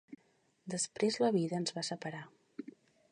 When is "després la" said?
0.73-1.31